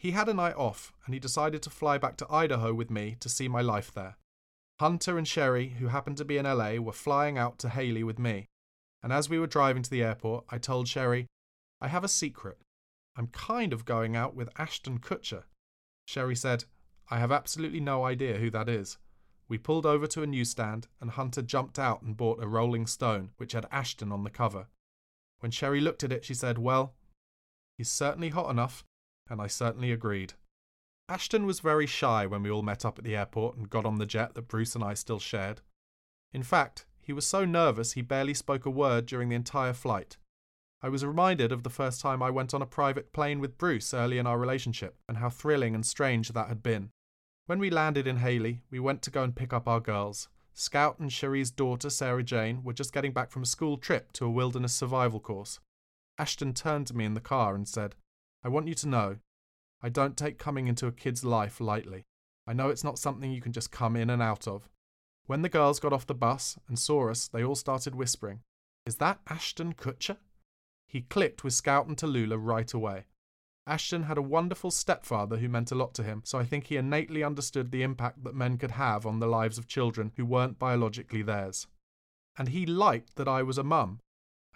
He 0.00 0.12
had 0.12 0.30
a 0.30 0.34
night 0.34 0.56
off, 0.56 0.94
and 1.04 1.12
he 1.12 1.20
decided 1.20 1.60
to 1.60 1.68
fly 1.68 1.98
back 1.98 2.16
to 2.16 2.32
Idaho 2.32 2.72
with 2.72 2.90
me 2.90 3.18
to 3.20 3.28
see 3.28 3.48
my 3.48 3.60
life 3.60 3.92
there. 3.92 4.16
Hunter 4.80 5.18
and 5.18 5.28
Sherry, 5.28 5.76
who 5.78 5.88
happened 5.88 6.16
to 6.16 6.24
be 6.24 6.38
in 6.38 6.46
LA, 6.46 6.76
were 6.76 6.94
flying 6.94 7.36
out 7.36 7.58
to 7.58 7.68
Hailey 7.68 8.02
with 8.02 8.18
me, 8.18 8.46
and 9.02 9.12
as 9.12 9.28
we 9.28 9.38
were 9.38 9.46
driving 9.46 9.82
to 9.82 9.90
the 9.90 10.02
airport, 10.02 10.46
I 10.48 10.56
told 10.56 10.88
Sherry, 10.88 11.26
I 11.82 11.88
have 11.88 12.02
a 12.02 12.08
secret. 12.08 12.56
I'm 13.14 13.26
kind 13.26 13.74
of 13.74 13.84
going 13.84 14.16
out 14.16 14.34
with 14.34 14.48
Ashton 14.56 15.00
Kutcher. 15.00 15.42
Sherry 16.06 16.34
said, 16.34 16.64
I 17.10 17.18
have 17.18 17.30
absolutely 17.30 17.80
no 17.80 18.02
idea 18.02 18.38
who 18.38 18.48
that 18.52 18.70
is. 18.70 18.96
We 19.50 19.58
pulled 19.58 19.84
over 19.84 20.06
to 20.06 20.22
a 20.22 20.26
newsstand, 20.26 20.88
and 21.02 21.10
Hunter 21.10 21.42
jumped 21.42 21.78
out 21.78 22.00
and 22.00 22.16
bought 22.16 22.42
a 22.42 22.48
Rolling 22.48 22.86
Stone, 22.86 23.32
which 23.36 23.52
had 23.52 23.66
Ashton 23.70 24.12
on 24.12 24.24
the 24.24 24.30
cover. 24.30 24.68
When 25.40 25.52
Sherry 25.52 25.82
looked 25.82 26.04
at 26.04 26.12
it, 26.12 26.24
she 26.24 26.32
said, 26.32 26.56
Well, 26.56 26.94
he's 27.76 27.90
certainly 27.90 28.30
hot 28.30 28.48
enough, 28.48 28.82
and 29.30 29.40
I 29.40 29.46
certainly 29.46 29.92
agreed. 29.92 30.34
Ashton 31.08 31.46
was 31.46 31.60
very 31.60 31.86
shy 31.86 32.26
when 32.26 32.42
we 32.42 32.50
all 32.50 32.62
met 32.62 32.84
up 32.84 32.98
at 32.98 33.04
the 33.04 33.16
airport 33.16 33.56
and 33.56 33.70
got 33.70 33.86
on 33.86 33.96
the 33.96 34.06
jet 34.06 34.34
that 34.34 34.48
Bruce 34.48 34.74
and 34.74 34.84
I 34.84 34.94
still 34.94 35.18
shared. 35.18 35.62
In 36.32 36.42
fact, 36.42 36.86
he 37.00 37.12
was 37.12 37.26
so 37.26 37.44
nervous 37.44 37.92
he 37.92 38.02
barely 38.02 38.34
spoke 38.34 38.66
a 38.66 38.70
word 38.70 39.06
during 39.06 39.28
the 39.28 39.34
entire 39.34 39.72
flight. 39.72 40.18
I 40.82 40.88
was 40.88 41.04
reminded 41.04 41.52
of 41.52 41.62
the 41.62 41.70
first 41.70 42.00
time 42.00 42.22
I 42.22 42.30
went 42.30 42.54
on 42.54 42.62
a 42.62 42.66
private 42.66 43.12
plane 43.12 43.40
with 43.40 43.58
Bruce 43.58 43.92
early 43.92 44.18
in 44.18 44.26
our 44.26 44.38
relationship 44.38 44.96
and 45.08 45.18
how 45.18 45.28
thrilling 45.28 45.74
and 45.74 45.84
strange 45.84 46.28
that 46.28 46.48
had 46.48 46.62
been. 46.62 46.90
When 47.46 47.58
we 47.58 47.70
landed 47.70 48.06
in 48.06 48.18
Hailey, 48.18 48.62
we 48.70 48.78
went 48.78 49.02
to 49.02 49.10
go 49.10 49.24
and 49.24 49.34
pick 49.34 49.52
up 49.52 49.66
our 49.66 49.80
girls. 49.80 50.28
Scout 50.54 50.98
and 50.98 51.10
Cherie's 51.10 51.50
daughter, 51.50 51.90
Sarah 51.90 52.22
Jane, 52.22 52.62
were 52.62 52.72
just 52.72 52.92
getting 52.92 53.12
back 53.12 53.30
from 53.30 53.42
a 53.42 53.46
school 53.46 53.76
trip 53.76 54.12
to 54.12 54.24
a 54.24 54.30
wilderness 54.30 54.72
survival 54.72 55.18
course. 55.18 55.58
Ashton 56.18 56.54
turned 56.54 56.86
to 56.86 56.96
me 56.96 57.04
in 57.04 57.14
the 57.14 57.20
car 57.20 57.54
and 57.54 57.66
said, 57.66 57.96
I 58.42 58.48
want 58.48 58.68
you 58.68 58.74
to 58.74 58.88
know, 58.88 59.16
I 59.82 59.88
don't 59.88 60.16
take 60.16 60.38
coming 60.38 60.66
into 60.66 60.86
a 60.86 60.92
kid's 60.92 61.24
life 61.24 61.60
lightly. 61.60 62.04
I 62.46 62.52
know 62.52 62.68
it's 62.68 62.84
not 62.84 62.98
something 62.98 63.30
you 63.30 63.40
can 63.40 63.52
just 63.52 63.70
come 63.70 63.96
in 63.96 64.10
and 64.10 64.22
out 64.22 64.48
of. 64.48 64.68
When 65.26 65.42
the 65.42 65.48
girls 65.48 65.78
got 65.78 65.92
off 65.92 66.06
the 66.06 66.14
bus 66.14 66.58
and 66.68 66.78
saw 66.78 67.10
us, 67.10 67.28
they 67.28 67.44
all 67.44 67.54
started 67.54 67.94
whispering, 67.94 68.40
Is 68.86 68.96
that 68.96 69.20
Ashton 69.28 69.74
Kutcher? 69.74 70.16
He 70.86 71.02
clicked 71.02 71.44
with 71.44 71.54
Scout 71.54 71.86
and 71.86 71.96
Tallulah 71.96 72.38
right 72.40 72.72
away. 72.72 73.04
Ashton 73.66 74.04
had 74.04 74.18
a 74.18 74.22
wonderful 74.22 74.70
stepfather 74.70 75.36
who 75.36 75.48
meant 75.48 75.70
a 75.70 75.76
lot 75.76 75.94
to 75.94 76.02
him, 76.02 76.22
so 76.24 76.38
I 76.38 76.44
think 76.44 76.66
he 76.66 76.76
innately 76.76 77.22
understood 77.22 77.70
the 77.70 77.82
impact 77.82 78.24
that 78.24 78.34
men 78.34 78.58
could 78.58 78.72
have 78.72 79.06
on 79.06 79.20
the 79.20 79.28
lives 79.28 79.58
of 79.58 79.68
children 79.68 80.12
who 80.16 80.26
weren't 80.26 80.58
biologically 80.58 81.22
theirs. 81.22 81.66
And 82.36 82.48
he 82.48 82.66
liked 82.66 83.16
that 83.16 83.28
I 83.28 83.42
was 83.42 83.58
a 83.58 83.62
mum. 83.62 84.00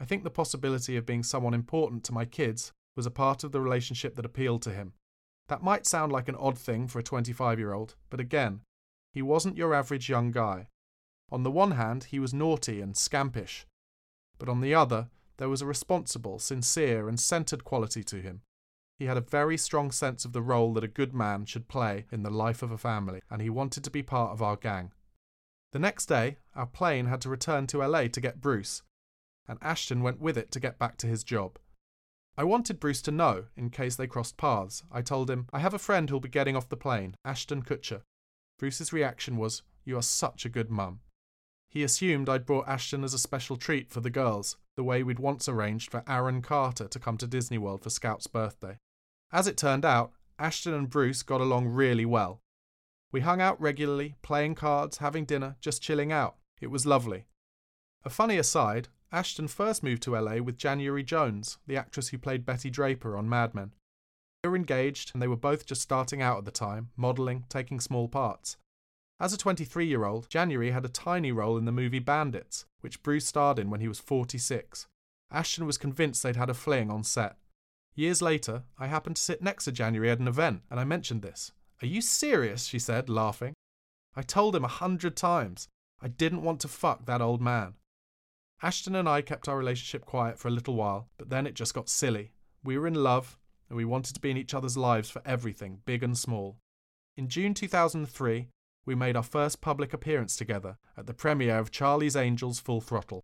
I 0.01 0.05
think 0.05 0.25
the 0.25 0.31
possibility 0.31 0.97
of 0.97 1.07
being 1.07 1.23
someone 1.23 1.55
important 1.55 2.03
to 2.05 2.13
my 2.13 2.25
kids 2.25 2.73
was 2.97 3.07
a 3.07 3.11
part 3.11 3.45
of 3.45 3.53
the 3.53 3.61
relationship 3.61 4.17
that 4.17 4.25
appealed 4.25 4.63
to 4.63 4.73
him. 4.73 4.93
That 5.49 5.63
might 5.63 5.87
sound 5.87 6.13
like 6.13 6.29
an 6.29 6.37
odd 6.37 6.59
thing 6.59 6.89
for 6.89 6.99
a 6.99 7.03
25 7.03 7.59
year 7.59 7.73
old, 7.73 7.97
but 8.11 8.21
again, 8.21 8.61
he 9.13 9.23
wasn't 9.23 9.57
your 9.57 9.75
average 9.75 10.09
young 10.09 10.31
guy. 10.31 10.69
On 11.31 11.43
the 11.43 11.51
one 11.51 11.73
hand, 11.73 12.05
he 12.05 12.19
was 12.19 12.35
naughty 12.35 12.81
and 12.81 12.95
scampish, 12.95 13.65
but 14.39 14.49
on 14.49 14.61
the 14.61 14.75
other, 14.75 15.09
there 15.37 15.49
was 15.49 15.63
a 15.63 15.67
responsible, 15.67 16.39
sincere, 16.39 17.09
and 17.09 17.19
centered 17.19 17.65
quality 17.65 18.03
to 18.05 18.21
him. 18.21 18.43
He 18.99 19.07
had 19.07 19.17
a 19.17 19.23
very 19.23 19.57
strong 19.57 19.91
sense 19.91 20.25
of 20.25 20.33
the 20.33 20.43
role 20.43 20.73
that 20.75 20.85
a 20.85 20.89
good 20.89 21.13
man 21.13 21.45
should 21.47 21.67
play 21.67 22.07
in 22.13 22.23
the 22.23 22.31
life 22.31 22.63
of 22.63 22.71
a 22.71 22.79
family, 22.79 23.21
and 23.29 23.43
he 23.43 23.51
wanted 23.51 23.83
to 23.85 23.91
be 23.91 24.03
part 24.03 24.33
of 24.33 24.43
our 24.43 24.57
gang. 24.57 24.93
The 25.73 25.81
next 25.81 26.07
day, 26.07 26.39
our 26.55 26.67
plane 26.67 27.07
had 27.07 27.21
to 27.23 27.29
return 27.29 27.67
to 27.69 27.85
LA 27.85 28.07
to 28.07 28.21
get 28.21 28.41
Bruce, 28.41 28.83
and 29.49 29.59
Ashton 29.61 30.03
went 30.03 30.21
with 30.21 30.39
it 30.39 30.53
to 30.53 30.61
get 30.61 30.79
back 30.79 30.97
to 30.99 31.09
his 31.09 31.25
job. 31.25 31.59
I 32.37 32.45
wanted 32.45 32.81
Bruce 32.81 33.01
to 33.03 33.13
know, 33.13 33.45
in 33.57 33.71
case 33.71 33.95
they 33.95 34.09
crossed 34.09 34.37
paths. 34.37 34.83
I 34.91 35.03
told 35.03 35.31
him, 35.31 35.47
I 35.53 35.61
have 35.61 35.75
a 35.75 35.79
friend 35.79 36.11
who'll 36.11 36.21
be 36.21 36.29
getting 36.29 36.57
off 36.57 36.69
the 36.69 36.77
plane, 36.77 37.17
Ashton 37.25 37.63
Kutcher. 37.63 38.03
Bruce's 38.59 38.93
reaction 38.93 39.37
was, 39.37 39.63
You 39.85 39.97
are 39.99 40.03
such 40.03 40.45
a 40.45 40.49
good 40.49 40.71
mum. 40.71 41.01
He 41.71 41.83
assumed 41.83 42.29
I'd 42.29 42.47
brought 42.47 42.69
Ashton 42.69 43.05
as 43.05 43.15
a 43.15 43.19
special 43.19 43.57
treat 43.57 43.91
for 43.91 44.01
the 44.01 44.11
girls, 44.11 44.57
the 44.77 44.85
way 44.85 45.03
we'd 45.03 45.19
once 45.19 45.49
arranged 45.49 45.91
for 45.91 46.03
Aaron 46.09 46.43
Carter 46.43 46.89
to 46.89 46.99
come 46.99 47.17
to 47.19 47.27
Disney 47.27 47.59
World 47.59 47.83
for 47.83 47.91
Scout's 47.91 48.27
birthday. 48.27 48.79
As 49.33 49.47
it 49.47 49.57
turned 49.57 49.85
out, 49.85 50.13
Ashton 50.39 50.75
and 50.75 50.91
Bruce 50.91 51.23
got 51.23 51.41
along 51.41 51.69
really 51.69 52.05
well. 52.05 52.41
We 53.13 53.21
hung 53.21 53.41
out 53.41 53.61
regularly, 53.61 54.17
playing 54.23 54.57
cards, 54.57 54.99
having 54.99 55.25
dinner, 55.25 55.57
just 55.61 55.83
chilling 55.83 56.11
out. 56.11 56.37
It 56.61 56.71
was 56.71 56.87
lovely. 56.87 57.27
A 58.05 58.11
funny 58.11 58.39
aside 58.39 58.89
Ashton 59.13 59.49
first 59.49 59.83
moved 59.83 60.03
to 60.03 60.19
LA 60.19 60.37
with 60.37 60.59
January 60.59 61.03
Jones, 61.03 61.59
the 61.67 61.77
actress 61.77 62.09
who 62.09 62.19
played 62.19 62.45
Betty 62.45 62.71
Draper 62.71 63.17
on 63.17 63.29
Mad 63.29 63.55
Men. 63.55 63.73
They 64.43 64.49
were 64.49 64.57
engaged 64.57 65.13
and 65.15 65.23
they 65.23 65.29
were 65.29 65.37
both 65.37 65.67
just 65.67 65.81
starting 65.81 66.21
out 66.21 66.39
at 66.39 66.45
the 66.45 66.51
time, 66.51 66.91
modelling, 66.97 67.45
taking 67.49 67.81
small 67.81 68.09
parts. 68.09 68.57
As 69.21 69.33
a 69.33 69.39
23 69.39 69.87
year 69.87 70.05
old, 70.05 70.29
January 70.29 70.71
had 70.71 70.85
a 70.85 70.89
tiny 70.89 71.33
role 71.33 71.57
in 71.57 71.65
the 71.65 71.73
movie 71.73 72.01
Bandits, 72.01 72.67
which 72.81 73.03
Bruce 73.03 73.27
starred 73.27 73.59
in 73.59 73.71
when 73.71 73.81
he 73.81 73.89
was 73.89 74.01
46. 74.01 74.87
Ashton 75.31 75.67
was 75.67 75.79
convinced 75.79 76.23
they'd 76.23 76.37
had 76.37 76.51
a 76.51 76.55
fling 76.55 76.91
on 76.91 77.05
set. 77.05 77.37
Years 77.95 78.21
later, 78.21 78.65
I 78.79 78.89
happened 78.89 79.17
to 79.17 79.23
sit 79.23 79.41
next 79.41 79.65
to 79.65 79.73
January 79.73 80.11
at 80.11 80.19
an 80.19 80.29
event, 80.29 80.63
and 80.71 80.81
I 80.81 80.85
mentioned 80.85 81.23
this. 81.23 81.53
Are 81.81 81.87
you 81.87 82.01
serious? 82.01 82.67
she 82.67 82.79
said, 82.79 83.09
laughing. 83.09 83.55
I 84.17 84.23
told 84.23 84.55
him 84.57 84.65
a 84.65 84.69
hundred 84.69 85.17
times. 85.17 85.69
I 86.03 86.09
didn't 86.09 86.43
want 86.43 86.61
to 86.61 86.69
fuck 86.69 87.07
that 87.07 87.23
old 87.23 87.41
man. 87.41 87.75
Ashton 88.65 88.95
and 88.95 89.07
I 89.07 89.21
kept 89.21 89.47
our 89.47 89.59
relationship 89.59 90.07
quiet 90.07 90.39
for 90.39 90.49
a 90.49 90.51
little 90.51 90.75
while, 90.75 91.11
but 91.19 91.29
then 91.29 91.47
it 91.47 91.53
just 91.53 91.75
got 91.75 91.91
silly. 91.91 92.33
We 92.65 92.79
were 92.79 92.87
in 92.87 92.95
love, 92.95 93.37
and 93.69 93.77
we 93.77 93.85
wanted 93.85 94.15
to 94.15 94.21
be 94.21 94.31
in 94.31 94.39
each 94.39 94.55
other's 94.55 94.75
lives 94.75 95.11
for 95.11 95.21
everything, 95.27 95.83
big 95.85 96.03
and 96.03 96.17
small. 96.17 96.57
In 97.15 97.29
June 97.29 97.53
2003, 97.53 98.49
we 98.87 98.95
made 98.95 99.17
our 99.17 99.23
first 99.23 99.61
public 99.61 99.93
appearance 99.93 100.35
together 100.35 100.79
at 100.97 101.07
the 101.07 101.13
premiere 101.13 101.59
of 101.59 101.73
Charlie's 101.73 102.17
Angels 102.17 102.59
Full 102.59 102.81
Throttle. 102.81 103.21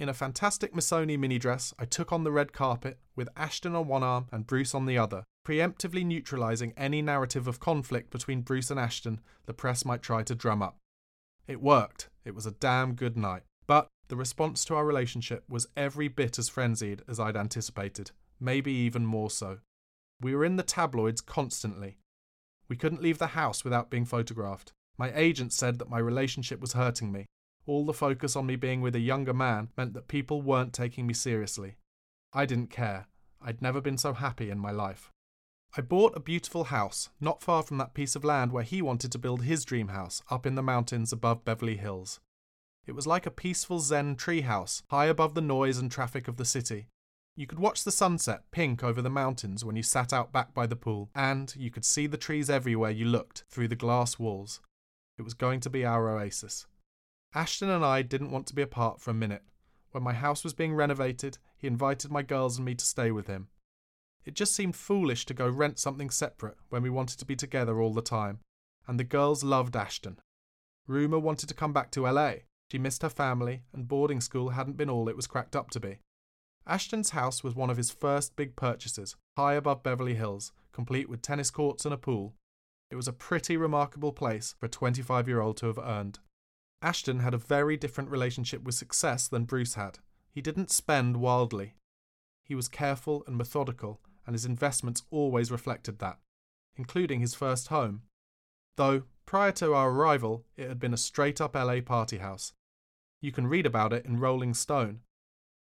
In 0.00 0.08
a 0.08 0.14
fantastic 0.14 0.74
Missoni 0.74 1.16
mini 1.16 1.38
dress, 1.38 1.72
I 1.78 1.84
took 1.84 2.12
on 2.12 2.24
the 2.24 2.32
red 2.32 2.52
carpet 2.52 2.98
with 3.14 3.28
Ashton 3.36 3.76
on 3.76 3.86
one 3.86 4.02
arm 4.02 4.26
and 4.32 4.48
Bruce 4.48 4.74
on 4.74 4.86
the 4.86 4.98
other, 4.98 5.22
preemptively 5.46 6.04
neutralising 6.04 6.72
any 6.76 7.02
narrative 7.02 7.46
of 7.46 7.60
conflict 7.60 8.10
between 8.10 8.40
Bruce 8.40 8.68
and 8.68 8.80
Ashton 8.80 9.20
the 9.46 9.54
press 9.54 9.84
might 9.84 10.02
try 10.02 10.24
to 10.24 10.34
drum 10.34 10.60
up. 10.60 10.78
It 11.46 11.62
worked. 11.62 12.08
It 12.24 12.34
was 12.34 12.46
a 12.46 12.50
damn 12.50 12.94
good 12.94 13.16
night. 13.16 13.42
But 13.68 13.86
the 14.12 14.16
response 14.16 14.62
to 14.62 14.74
our 14.74 14.84
relationship 14.84 15.42
was 15.48 15.68
every 15.74 16.06
bit 16.06 16.38
as 16.38 16.50
frenzied 16.50 17.00
as 17.08 17.18
I'd 17.18 17.34
anticipated, 17.34 18.10
maybe 18.38 18.70
even 18.70 19.06
more 19.06 19.30
so. 19.30 19.60
We 20.20 20.34
were 20.34 20.44
in 20.44 20.56
the 20.56 20.62
tabloids 20.62 21.22
constantly. 21.22 21.96
We 22.68 22.76
couldn't 22.76 23.00
leave 23.00 23.16
the 23.16 23.28
house 23.28 23.64
without 23.64 23.88
being 23.88 24.04
photographed. 24.04 24.74
My 24.98 25.10
agent 25.14 25.54
said 25.54 25.78
that 25.78 25.88
my 25.88 25.98
relationship 25.98 26.60
was 26.60 26.74
hurting 26.74 27.10
me. 27.10 27.24
All 27.64 27.86
the 27.86 27.94
focus 27.94 28.36
on 28.36 28.44
me 28.44 28.54
being 28.54 28.82
with 28.82 28.94
a 28.94 29.00
younger 29.00 29.32
man 29.32 29.70
meant 29.78 29.94
that 29.94 30.08
people 30.08 30.42
weren't 30.42 30.74
taking 30.74 31.06
me 31.06 31.14
seriously. 31.14 31.76
I 32.34 32.44
didn't 32.44 32.68
care. 32.68 33.06
I'd 33.40 33.62
never 33.62 33.80
been 33.80 33.96
so 33.96 34.12
happy 34.12 34.50
in 34.50 34.58
my 34.58 34.72
life. 34.72 35.10
I 35.74 35.80
bought 35.80 36.14
a 36.14 36.20
beautiful 36.20 36.64
house 36.64 37.08
not 37.18 37.42
far 37.42 37.62
from 37.62 37.78
that 37.78 37.94
piece 37.94 38.14
of 38.14 38.24
land 38.24 38.52
where 38.52 38.62
he 38.62 38.82
wanted 38.82 39.10
to 39.12 39.18
build 39.18 39.44
his 39.44 39.64
dream 39.64 39.88
house 39.88 40.20
up 40.30 40.44
in 40.44 40.54
the 40.54 40.62
mountains 40.62 41.14
above 41.14 41.46
Beverly 41.46 41.78
Hills. 41.78 42.20
It 42.86 42.92
was 42.92 43.06
like 43.06 43.26
a 43.26 43.30
peaceful 43.30 43.78
Zen 43.78 44.16
treehouse, 44.16 44.82
high 44.90 45.06
above 45.06 45.34
the 45.34 45.40
noise 45.40 45.78
and 45.78 45.90
traffic 45.90 46.26
of 46.26 46.36
the 46.36 46.44
city. 46.44 46.88
You 47.36 47.46
could 47.46 47.60
watch 47.60 47.84
the 47.84 47.90
sunset 47.90 48.42
pink 48.50 48.82
over 48.82 49.00
the 49.00 49.08
mountains 49.08 49.64
when 49.64 49.76
you 49.76 49.82
sat 49.82 50.12
out 50.12 50.32
back 50.32 50.52
by 50.52 50.66
the 50.66 50.76
pool, 50.76 51.08
and 51.14 51.54
you 51.56 51.70
could 51.70 51.84
see 51.84 52.06
the 52.06 52.18
trees 52.18 52.50
everywhere 52.50 52.90
you 52.90 53.06
looked 53.06 53.44
through 53.48 53.68
the 53.68 53.76
glass 53.76 54.18
walls. 54.18 54.60
It 55.16 55.22
was 55.22 55.34
going 55.34 55.60
to 55.60 55.70
be 55.70 55.84
our 55.84 56.10
oasis. 56.10 56.66
Ashton 57.34 57.70
and 57.70 57.84
I 57.84 58.02
didn't 58.02 58.30
want 58.30 58.46
to 58.48 58.54
be 58.54 58.62
apart 58.62 59.00
for 59.00 59.10
a 59.10 59.14
minute. 59.14 59.42
When 59.92 60.02
my 60.02 60.12
house 60.12 60.44
was 60.44 60.52
being 60.52 60.74
renovated, 60.74 61.38
he 61.56 61.66
invited 61.66 62.10
my 62.10 62.22
girls 62.22 62.58
and 62.58 62.66
me 62.66 62.74
to 62.74 62.84
stay 62.84 63.10
with 63.10 63.28
him. 63.28 63.48
It 64.24 64.34
just 64.34 64.54
seemed 64.54 64.76
foolish 64.76 65.24
to 65.26 65.34
go 65.34 65.48
rent 65.48 65.78
something 65.78 66.10
separate 66.10 66.56
when 66.68 66.82
we 66.82 66.90
wanted 66.90 67.18
to 67.18 67.24
be 67.26 67.36
together 67.36 67.80
all 67.80 67.94
the 67.94 68.02
time, 68.02 68.40
and 68.86 68.98
the 68.98 69.04
girls 69.04 69.42
loved 69.42 69.76
Ashton. 69.76 70.18
Rumour 70.86 71.18
wanted 71.18 71.48
to 71.48 71.54
come 71.54 71.72
back 71.72 71.90
to 71.92 72.06
LA. 72.06 72.34
She 72.72 72.78
missed 72.78 73.02
her 73.02 73.10
family, 73.10 73.64
and 73.74 73.86
boarding 73.86 74.22
school 74.22 74.48
hadn't 74.48 74.78
been 74.78 74.88
all 74.88 75.06
it 75.06 75.14
was 75.14 75.26
cracked 75.26 75.54
up 75.54 75.68
to 75.72 75.78
be. 75.78 75.98
Ashton's 76.66 77.10
house 77.10 77.44
was 77.44 77.54
one 77.54 77.68
of 77.68 77.76
his 77.76 77.90
first 77.90 78.34
big 78.34 78.56
purchases, 78.56 79.14
high 79.36 79.52
above 79.52 79.82
Beverly 79.82 80.14
Hills, 80.14 80.52
complete 80.72 81.06
with 81.06 81.20
tennis 81.20 81.50
courts 81.50 81.84
and 81.84 81.92
a 81.92 81.98
pool. 81.98 82.32
It 82.90 82.96
was 82.96 83.06
a 83.06 83.12
pretty 83.12 83.58
remarkable 83.58 84.10
place 84.10 84.54
for 84.58 84.64
a 84.64 84.70
25 84.70 85.28
year 85.28 85.42
old 85.42 85.58
to 85.58 85.66
have 85.66 85.78
earned. 85.78 86.18
Ashton 86.80 87.18
had 87.18 87.34
a 87.34 87.36
very 87.36 87.76
different 87.76 88.08
relationship 88.08 88.62
with 88.62 88.74
success 88.74 89.28
than 89.28 89.44
Bruce 89.44 89.74
had. 89.74 89.98
He 90.30 90.40
didn't 90.40 90.70
spend 90.70 91.18
wildly. 91.18 91.74
He 92.42 92.54
was 92.54 92.68
careful 92.68 93.22
and 93.26 93.36
methodical, 93.36 94.00
and 94.26 94.34
his 94.34 94.46
investments 94.46 95.02
always 95.10 95.52
reflected 95.52 95.98
that, 95.98 96.20
including 96.76 97.20
his 97.20 97.34
first 97.34 97.68
home. 97.68 98.04
Though, 98.78 99.02
prior 99.26 99.52
to 99.52 99.74
our 99.74 99.90
arrival, 99.90 100.46
it 100.56 100.68
had 100.68 100.80
been 100.80 100.94
a 100.94 100.96
straight 100.96 101.38
up 101.38 101.54
LA 101.54 101.82
party 101.82 102.16
house. 102.16 102.54
You 103.22 103.30
can 103.30 103.46
read 103.46 103.66
about 103.66 103.92
it 103.92 104.04
in 104.04 104.18
Rolling 104.18 104.52
Stone. 104.52 105.00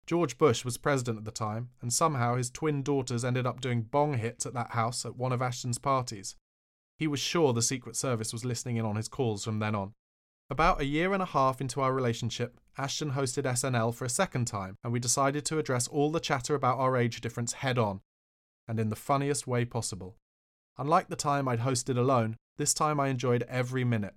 George 0.08 0.40
Bush 0.40 0.66
was 0.66 0.80
president 0.80 1.20
at 1.20 1.26
the 1.26 1.32
time, 1.32 1.70
and 1.80 1.94
somehow 1.94 2.36
his 2.36 2.50
twin 2.50 2.82
daughters 2.82 3.24
ended 3.24 3.46
up 3.46 3.62
doing 3.62 3.84
bong 3.84 4.16
hits 4.18 4.48
at 4.48 4.56
that 4.56 4.72
house 4.72 5.06
at 5.06 5.16
one 5.16 5.32
of 5.32 5.44
Ashton's 5.44 5.78
parties. 5.78 6.36
He 6.98 7.06
was 7.06 7.20
sure 7.20 7.54
the 7.54 7.62
Secret 7.62 7.96
Service 7.96 8.34
was 8.34 8.44
listening 8.44 8.78
in 8.78 8.86
on 8.86 8.96
his 8.96 9.08
calls 9.08 9.46
from 9.46 9.60
then 9.60 9.76
on. 9.76 9.94
About 10.50 10.82
a 10.82 10.86
year 10.86 11.14
and 11.14 11.22
a 11.22 11.28
half 11.28 11.62
into 11.62 11.82
our 11.82 11.94
relationship, 11.94 12.60
Ashton 12.80 13.12
hosted 13.12 13.44
SNL 13.44 13.94
for 13.94 14.06
a 14.06 14.10
second 14.10 14.46
time, 14.46 14.76
and 14.84 14.92
we 14.92 15.00
decided 15.00 15.46
to 15.46 15.60
address 15.60 15.88
all 15.88 16.12
the 16.12 16.20
chatter 16.20 16.56
about 16.56 16.80
our 16.80 16.98
age 16.98 17.22
difference 17.22 17.54
head 17.54 17.78
on, 17.78 18.02
and 18.68 18.80
in 18.80 18.90
the 18.90 18.96
funniest 18.96 19.46
way 19.46 19.66
possible. 19.66 20.18
Unlike 20.80 21.10
the 21.10 21.16
time 21.16 21.48
I'd 21.48 21.60
hosted 21.60 21.98
alone, 21.98 22.38
this 22.58 22.74
time 22.74 23.00
I 23.00 23.10
enjoyed 23.10 23.44
every 23.44 23.84
minute. 23.84 24.16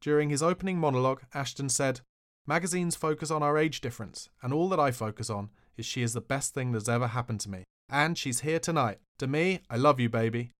During 0.00 0.30
his 0.30 0.42
opening 0.42 0.78
monologue, 0.78 1.22
Ashton 1.34 1.68
said, 1.68 2.00
Magazines 2.48 2.96
focus 2.96 3.30
on 3.30 3.42
our 3.42 3.58
age 3.58 3.82
difference, 3.82 4.30
and 4.40 4.54
all 4.54 4.70
that 4.70 4.80
I 4.80 4.90
focus 4.90 5.28
on 5.28 5.50
is 5.76 5.84
she 5.84 6.00
is 6.00 6.14
the 6.14 6.22
best 6.22 6.54
thing 6.54 6.72
that's 6.72 6.88
ever 6.88 7.08
happened 7.08 7.40
to 7.40 7.50
me. 7.50 7.64
And 7.90 8.16
she's 8.16 8.40
here 8.40 8.58
tonight. 8.58 9.00
To 9.18 9.26
me, 9.26 9.60
I 9.68 9.76
love 9.76 10.00
you, 10.00 10.08
baby. 10.08 10.52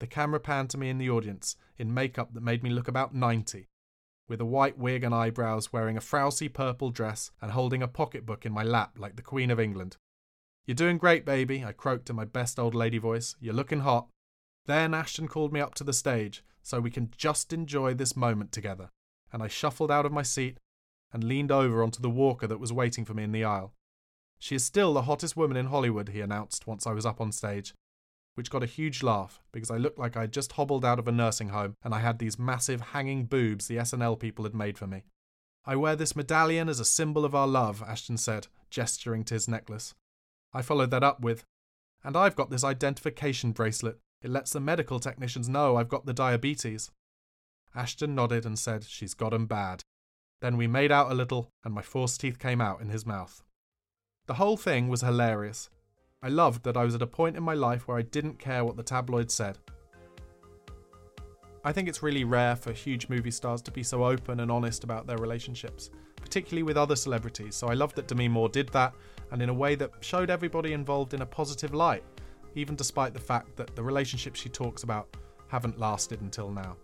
The 0.00 0.08
camera 0.08 0.40
panned 0.40 0.70
to 0.70 0.78
me 0.78 0.90
in 0.90 0.98
the 0.98 1.08
audience, 1.08 1.54
in 1.78 1.94
makeup 1.94 2.34
that 2.34 2.42
made 2.42 2.64
me 2.64 2.70
look 2.70 2.88
about 2.88 3.14
90, 3.14 3.68
with 4.26 4.40
a 4.40 4.44
white 4.44 4.76
wig 4.76 5.04
and 5.04 5.14
eyebrows, 5.14 5.72
wearing 5.72 5.96
a 5.96 6.00
frowsy 6.00 6.48
purple 6.52 6.90
dress, 6.90 7.30
and 7.40 7.52
holding 7.52 7.80
a 7.80 7.86
pocketbook 7.86 8.44
in 8.44 8.50
my 8.50 8.64
lap 8.64 8.98
like 8.98 9.14
the 9.14 9.22
Queen 9.22 9.52
of 9.52 9.60
England. 9.60 9.98
You're 10.66 10.74
doing 10.74 10.98
great, 10.98 11.24
baby, 11.24 11.64
I 11.64 11.70
croaked 11.70 12.10
in 12.10 12.16
my 12.16 12.24
best 12.24 12.58
old 12.58 12.74
lady 12.74 12.98
voice. 12.98 13.36
You're 13.38 13.54
looking 13.54 13.80
hot. 13.80 14.08
Then 14.64 14.94
Ashton 14.94 15.28
called 15.28 15.52
me 15.52 15.60
up 15.60 15.76
to 15.76 15.84
the 15.84 15.92
stage 15.92 16.42
so 16.64 16.80
we 16.80 16.90
can 16.90 17.12
just 17.16 17.52
enjoy 17.52 17.94
this 17.94 18.16
moment 18.16 18.50
together, 18.50 18.90
and 19.32 19.44
I 19.44 19.46
shuffled 19.46 19.92
out 19.92 20.06
of 20.06 20.10
my 20.10 20.22
seat 20.22 20.58
and 21.12 21.24
leaned 21.24 21.52
over 21.52 21.82
onto 21.82 22.00
the 22.00 22.10
walker 22.10 22.46
that 22.46 22.60
was 22.60 22.72
waiting 22.72 23.04
for 23.04 23.14
me 23.14 23.22
in 23.22 23.32
the 23.32 23.44
aisle. 23.44 23.72
She 24.38 24.54
is 24.54 24.64
still 24.64 24.92
the 24.92 25.02
hottest 25.02 25.36
woman 25.36 25.56
in 25.56 25.66
Hollywood, 25.66 26.10
he 26.10 26.20
announced 26.20 26.66
once 26.66 26.86
I 26.86 26.92
was 26.92 27.06
up 27.06 27.20
on 27.20 27.32
stage, 27.32 27.74
which 28.34 28.50
got 28.50 28.62
a 28.62 28.66
huge 28.66 29.02
laugh 29.02 29.40
because 29.50 29.70
I 29.70 29.78
looked 29.78 29.98
like 29.98 30.16
I'd 30.16 30.32
just 30.32 30.52
hobbled 30.52 30.84
out 30.84 30.98
of 30.98 31.08
a 31.08 31.12
nursing 31.12 31.48
home 31.48 31.74
and 31.82 31.94
I 31.94 32.00
had 32.00 32.18
these 32.18 32.38
massive 32.38 32.80
hanging 32.92 33.24
boobs 33.24 33.66
the 33.66 33.76
SNL 33.76 34.18
people 34.18 34.44
had 34.44 34.54
made 34.54 34.76
for 34.76 34.86
me. 34.86 35.04
I 35.64 35.74
wear 35.74 35.96
this 35.96 36.14
medallion 36.14 36.68
as 36.68 36.78
a 36.78 36.84
symbol 36.84 37.24
of 37.24 37.34
our 37.34 37.48
love, 37.48 37.82
Ashton 37.82 38.18
said, 38.18 38.46
gesturing 38.70 39.24
to 39.24 39.34
his 39.34 39.48
necklace. 39.48 39.94
I 40.52 40.62
followed 40.62 40.90
that 40.92 41.02
up 41.02 41.20
with, 41.20 41.44
and 42.04 42.16
I've 42.16 42.36
got 42.36 42.50
this 42.50 42.62
identification 42.62 43.52
bracelet. 43.52 43.98
It 44.22 44.30
lets 44.30 44.52
the 44.52 44.60
medical 44.60 45.00
technicians 45.00 45.48
know 45.48 45.76
I've 45.76 45.88
got 45.88 46.06
the 46.06 46.14
diabetes. 46.14 46.90
Ashton 47.74 48.14
nodded 48.14 48.46
and 48.46 48.58
said, 48.58 48.84
She's 48.84 49.12
got 49.12 49.34
'em 49.34 49.46
bad. 49.46 49.82
Then 50.40 50.56
we 50.56 50.66
made 50.66 50.92
out 50.92 51.10
a 51.10 51.14
little, 51.14 51.50
and 51.64 51.72
my 51.72 51.82
false 51.82 52.18
teeth 52.18 52.38
came 52.38 52.60
out 52.60 52.80
in 52.80 52.90
his 52.90 53.06
mouth. 53.06 53.42
The 54.26 54.34
whole 54.34 54.56
thing 54.56 54.88
was 54.88 55.00
hilarious. 55.00 55.70
I 56.22 56.28
loved 56.28 56.64
that 56.64 56.76
I 56.76 56.84
was 56.84 56.94
at 56.94 57.02
a 57.02 57.06
point 57.06 57.36
in 57.36 57.42
my 57.42 57.54
life 57.54 57.86
where 57.86 57.96
I 57.96 58.02
didn't 58.02 58.38
care 58.38 58.64
what 58.64 58.76
the 58.76 58.82
tabloids 58.82 59.34
said. 59.34 59.58
I 61.64 61.72
think 61.72 61.88
it's 61.88 62.02
really 62.02 62.24
rare 62.24 62.54
for 62.54 62.72
huge 62.72 63.08
movie 63.08 63.30
stars 63.30 63.60
to 63.62 63.70
be 63.70 63.82
so 63.82 64.04
open 64.04 64.40
and 64.40 64.50
honest 64.50 64.84
about 64.84 65.06
their 65.06 65.18
relationships, 65.18 65.90
particularly 66.16 66.62
with 66.62 66.76
other 66.76 66.96
celebrities, 66.96 67.56
so 67.56 67.68
I 67.68 67.74
loved 67.74 67.96
that 67.96 68.08
Demi 68.08 68.28
Moore 68.28 68.48
did 68.48 68.68
that, 68.70 68.94
and 69.32 69.42
in 69.42 69.48
a 69.48 69.54
way 69.54 69.74
that 69.74 69.90
showed 70.00 70.30
everybody 70.30 70.74
involved 70.74 71.14
in 71.14 71.22
a 71.22 71.26
positive 71.26 71.74
light, 71.74 72.04
even 72.54 72.76
despite 72.76 73.14
the 73.14 73.20
fact 73.20 73.56
that 73.56 73.74
the 73.74 73.82
relationships 73.82 74.40
she 74.40 74.48
talks 74.48 74.82
about 74.82 75.16
haven't 75.48 75.78
lasted 75.78 76.20
until 76.20 76.50
now. 76.50 76.76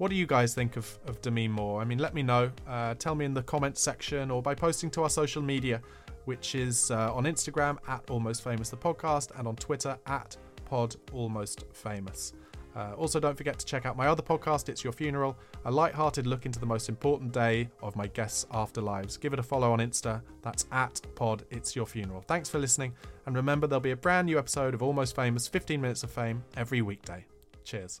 What 0.00 0.08
do 0.08 0.16
you 0.16 0.26
guys 0.26 0.54
think 0.54 0.78
of, 0.78 0.98
of 1.06 1.20
Demi 1.20 1.46
Moore? 1.46 1.82
I 1.82 1.84
mean, 1.84 1.98
let 1.98 2.14
me 2.14 2.22
know. 2.22 2.50
Uh, 2.66 2.94
tell 2.94 3.14
me 3.14 3.26
in 3.26 3.34
the 3.34 3.42
comments 3.42 3.82
section 3.82 4.30
or 4.30 4.40
by 4.40 4.54
posting 4.54 4.88
to 4.92 5.02
our 5.02 5.10
social 5.10 5.42
media, 5.42 5.82
which 6.24 6.54
is 6.54 6.90
uh, 6.90 7.14
on 7.14 7.24
Instagram 7.24 7.76
at 7.86 8.08
Almost 8.08 8.42
Famous 8.42 8.70
the 8.70 8.78
podcast 8.78 9.38
and 9.38 9.46
on 9.46 9.56
Twitter 9.56 9.98
at 10.06 10.38
Pod 10.64 10.96
Almost 11.12 11.66
Famous. 11.74 12.32
Uh, 12.74 12.94
also, 12.96 13.20
don't 13.20 13.36
forget 13.36 13.58
to 13.58 13.66
check 13.66 13.84
out 13.84 13.94
my 13.94 14.06
other 14.06 14.22
podcast, 14.22 14.70
It's 14.70 14.82
Your 14.82 14.94
Funeral, 14.94 15.36
a 15.66 15.70
light-hearted 15.70 16.26
look 16.26 16.46
into 16.46 16.58
the 16.58 16.64
most 16.64 16.88
important 16.88 17.30
day 17.30 17.68
of 17.82 17.94
my 17.94 18.06
guests' 18.06 18.46
afterlives. 18.54 19.20
Give 19.20 19.34
it 19.34 19.38
a 19.38 19.42
follow 19.42 19.70
on 19.70 19.80
Insta. 19.80 20.22
That's 20.40 20.64
at 20.72 21.02
Pod 21.14 21.44
It's 21.50 21.76
Your 21.76 21.84
Funeral. 21.84 22.22
Thanks 22.22 22.48
for 22.48 22.58
listening, 22.58 22.94
and 23.26 23.36
remember 23.36 23.66
there'll 23.66 23.80
be 23.80 23.90
a 23.90 23.96
brand 23.96 24.28
new 24.28 24.38
episode 24.38 24.72
of 24.72 24.82
Almost 24.82 25.14
Famous 25.14 25.46
15 25.46 25.78
Minutes 25.78 26.04
of 26.04 26.10
Fame 26.10 26.42
every 26.56 26.80
weekday. 26.80 27.26
Cheers. 27.64 28.00